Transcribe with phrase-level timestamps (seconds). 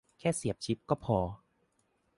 [0.19, 1.17] แค่เสียบชิปก็พอ